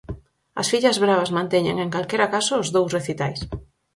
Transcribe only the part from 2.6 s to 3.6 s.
os dous recitais.